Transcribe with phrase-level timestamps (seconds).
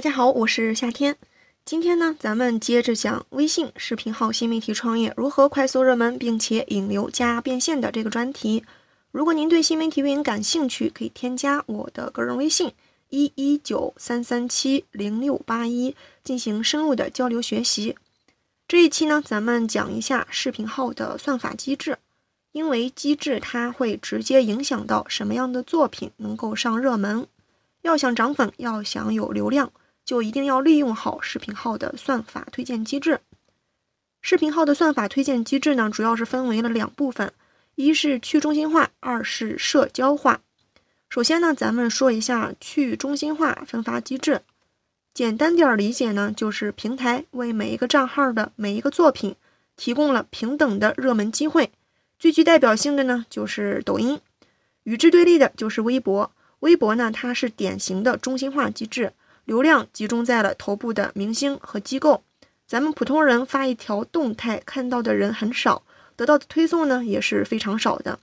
[0.00, 1.14] 大家好，我是夏天。
[1.62, 8.64] 今天呢，咱们接着讲微信视频号新媒体创业如何快速热门，并且引流加变现的这个专题。
[9.10, 12.72] 如果您对新媒体运营感兴趣，可以添加我的个人微信
[13.10, 15.94] 一一九三三七零六八一
[16.24, 17.94] 进行深入的交流学习。
[18.66, 21.98] 这一期呢，咱们讲一下视频号的算法机制，
[22.52, 27.26] 因为机制它会直接影响到什么样的作品能够上热门。
[27.82, 29.70] 要想涨粉，要想有流量，
[30.04, 33.20] 就一定要利用好视频号的算法推荐机制。
[34.22, 37.32] 视频号的算法推荐机制呢，主要是分为了两部分，
[37.74, 40.40] 一是去中心化，二是社交化。
[41.08, 44.42] 首先呢，咱们说一下去中心化分发机制。
[45.12, 49.34] 简单点儿理解呢，就是平台为每一个账号的每一个作品
[49.74, 51.72] 提供了平等的热门机会。
[52.18, 54.18] 最具代表性的呢，就是抖音；
[54.84, 56.30] 与之对立的就是微博。
[56.60, 59.12] 微博呢，它是典型的中心化机制，
[59.50, 62.22] 流量集中在了头部的明星和机构。
[62.68, 65.82] 咱们普通人发一条动态，看到的人很少，
[66.14, 68.20] 得到的推送呢也是非常少的，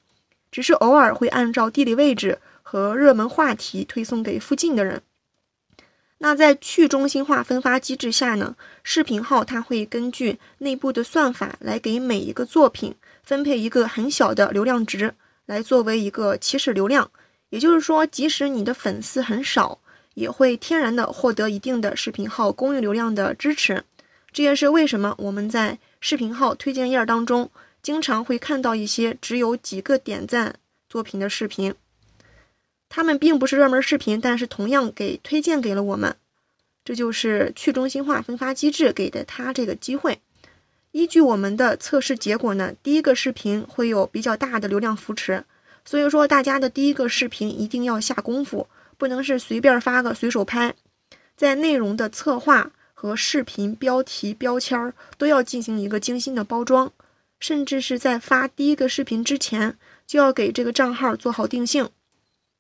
[0.53, 5.01] 只是偶尔会按照地理位置和热门话题推送给附近的人。
[6.19, 15.13] 那在去中心化分发机制下呢，视频号它会根据内部的算法来给每一个作品分配一个很小的流量值，
[15.45, 17.11] 来作为一个起始流量。
[17.49, 19.79] 也就是说，即使你的粉丝很少，
[20.17, 23.83] 也会天然的获得一定的视频号公域流量的支持。
[24.33, 27.51] 这也是为什么我们在视频号推荐页当中
[27.83, 30.55] 经常会看到一些只有几个点赞
[30.89, 31.75] 作品的视频。
[32.89, 36.15] 他们并不是热门视频，但是同样给推荐给了我们。
[36.83, 40.19] 这就是去中心化分发机制给的他这个机会。
[40.93, 45.43] 依据我们的测试结果呢，第一个视频会有比较大的流量扶持。
[45.85, 50.73] 所以说，大家的第一个视频一定要下功夫，不能是随便发个随手拍，
[51.35, 56.91] 在内容的策划和视频标题、标签儿都要进行一个精心的包装，
[57.39, 59.77] 甚至是在发第一个视频之前，
[60.07, 61.89] 就要给这个账号做好定性。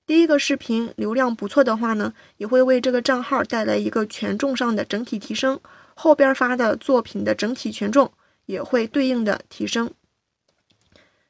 [0.05, 5.59] 第一个视频流量不错的话呢，也会为这个账号带来一个权重上的整体提升，
[5.95, 8.11] 后边发的作品的整体权重
[8.45, 9.91] 也会对应的提升。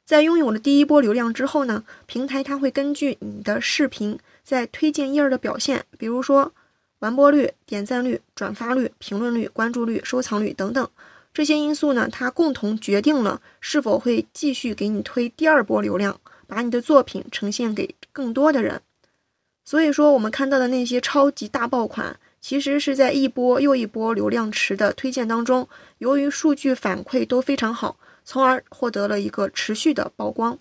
[0.08, 6.50] 在拥有了第一波流量之后呢，平台它会根据你的视频在推荐页的表现，比如说
[7.00, 10.88] 完播率、点赞率、转发率、评论率、关注率、收藏率等等
[11.34, 18.80] 这些因素呢，它共同决定了是否会继续给你推第二波流量，把你的作品呈现给更多的人。
[19.66, 25.68] 所以说，我们看到的那些超级大爆款，其实是在一波又一波流量池的推荐当中，
[25.98, 27.98] 由于数据反馈都非常好。
[28.30, 30.58] 从而获得了一个持续的曝光。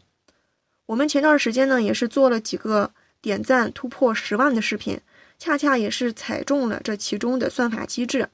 [0.86, 5.02] 我们前段时间呢，也是做了几个点赞突破十万的视频，
[5.38, 8.30] 恰恰也是踩中了这其中的算法机制。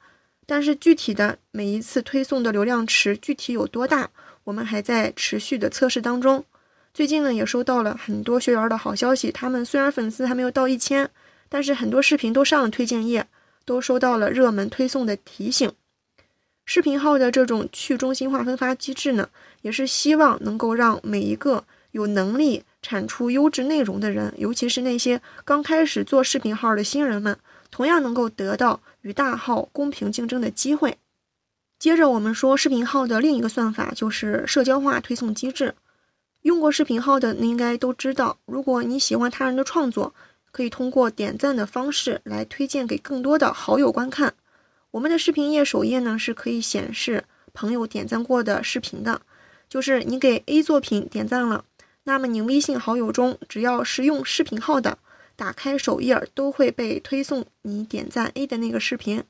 [0.46, 4.12] 但是具体的每一次推送的流量池具体有多大，
[4.44, 6.46] 我们还在持续的测试当中。
[6.94, 11.10] 最近呢，也收到了很多学员的好消息，他们虽然粉丝还没有到一千，
[11.54, 13.28] 但是很多视频都上了推荐页，
[13.64, 15.72] 都收到了热门推送的提醒。
[16.66, 19.30] 视频号的这种去中心化分发机制呢，
[19.62, 27.38] 也是希望能够让每一个有能力产出优质内容的人，尤其是那些刚开始做视频号的新人们，
[27.70, 30.98] 同样能够得到与大号公平竞争的机会。
[31.78, 35.76] 接着我们说视频号的另一个算法就是社交化推送机制。
[36.42, 40.16] 用过视频号的应该都知道，如果你喜欢他人的创作，
[40.54, 44.36] 可以通过点赞的方式来推荐给更多的好友观看。
[44.92, 49.22] 我们的视频页首页呢是可以显示朋友点赞过的视频的，
[49.68, 51.66] 就是你给 A 作品点赞了，
[52.04, 55.00] 那么你微信好友中只要是用视频号的，
[55.36, 59.24] 打开首页都会被推送你点赞 A 的那个视频。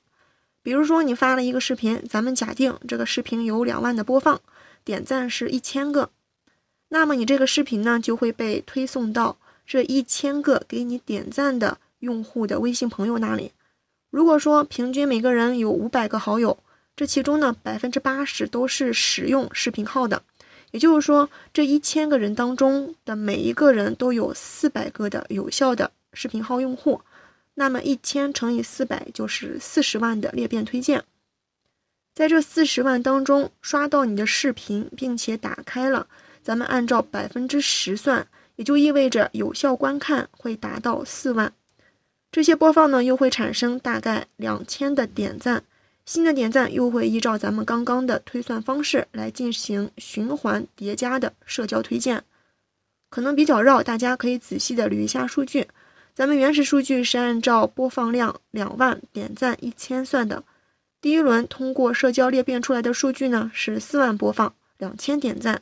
[0.61, 4.41] 比如说你发了一个视频，咱们假定这个视频有两万的播放，
[4.83, 6.09] 点赞是一千个，
[6.89, 13.51] 那么你这个视频呢就会被推送到这一千个给你点赞的用户的微信朋友那里。
[14.09, 16.57] 如果说平均每个人有五百个好友，
[16.95, 20.21] 这其中呢百分之八十都是使用视频号的，
[20.71, 27.01] 也就是说这一千个人当中的每一个人都有四百个的有效的视频号用户，
[27.55, 31.03] 那么一千乘以四百就是四十万的裂变推荐，
[32.13, 36.05] 在这四十万当中刷到你的视频，并且打开了，
[36.43, 41.53] 咱们按照百分之十算，也就意味着有效观看会达到四万。
[42.31, 45.63] 这些播放呢，又会产生大概两千的点赞，
[46.05, 52.23] 新的点赞又会依照咱们刚刚的推算方式来进行循环叠加的社交推荐，
[53.09, 55.67] 可能比较绕，大家可以仔细的捋一下数据。
[56.15, 60.43] 咱们原始数据是按照播放量两万、点赞一千算的。
[61.01, 65.61] 第一轮通过社交裂变出来的数据呢是四万播放、两千点赞。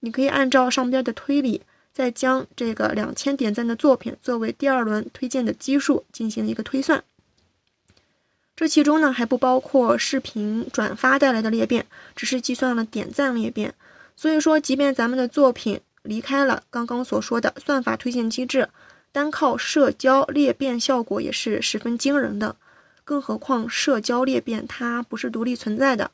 [0.00, 1.62] 你可以按照上边的推理，
[1.96, 7.02] 再将这个两千点赞的作品作为第二轮推荐的基数进行一个推算。
[8.54, 13.72] 这其中呢还不包括视频转发带来的裂变，只是计算了点赞裂变。
[14.14, 18.68] 所以说，即便咱们的作品离开了刚刚所说的算法推荐机制，
[19.10, 22.56] 单靠社交裂变效果也是十分惊人的。
[23.04, 26.10] 更何况社交裂变它不是独立存在的，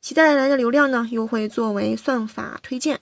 [0.00, 3.00] 其带来的流量呢又会作为算法推荐。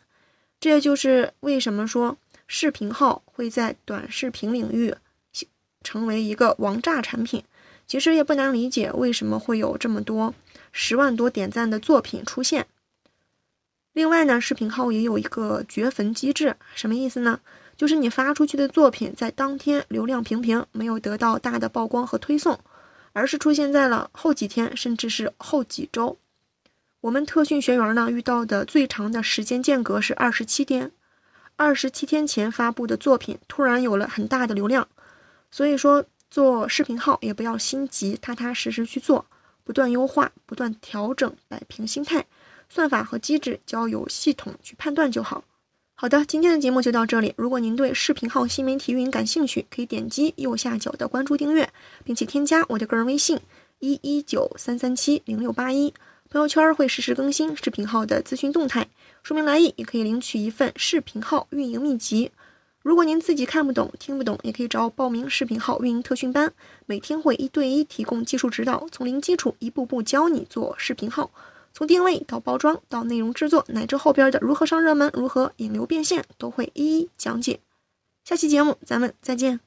[0.59, 2.17] 这也就是为什么说
[2.57, 4.95] 视频号会在短视频领域
[5.83, 7.43] 成为一个王炸产品。
[7.85, 10.33] 其实也不难理解为什么会有这么多
[10.71, 12.69] 十万多点赞的作品出现。
[13.93, 17.41] 另外呢，视频号也有一个掘坟机制，什么意思呢？
[17.77, 22.61] 就是你发出去的作品在当天流量平平，没有得到大的曝光和推送，
[23.13, 26.17] 而是出现在了后几天，甚至是后几周。
[27.01, 30.93] 我们特训学员呢遇到的最长的时间间隔是二十七天，
[31.57, 34.87] 二十七天前发布的作品突然有了很大的流量，
[35.51, 39.25] 所以说做视频号也不要心急，踏踏实实去做，
[39.63, 42.27] 不断优化，不断调整，摆平心态，
[42.69, 45.45] 算法和机制交由系统去判断就好。
[45.95, 47.33] 好的，今天的节目就到这里。
[47.37, 51.73] 如果您对视频号新媒体运营感兴趣，可以点击右下角的关注订阅，
[52.03, 53.39] 并且添加我的个人微信
[53.79, 55.95] 一一九三三七零六八一。
[56.31, 58.89] 朋友圈会实时更新视频号的资讯动态，
[59.25, 62.31] 说明来意也可以领取一份视频号运营秘籍。
[62.83, 66.53] 如果您自己看不懂、听不懂，也可以找我报名视频号运营特训班，
[66.85, 71.31] 每天会一对一提供技术指导，从零基础一步步教你做视频号，
[71.73, 77.61] 从定位到包装到内容制作，乃至后边的如何上热门、如何引流变现，都会一一讲解。
[78.25, 79.61] 下期节目咱们再见。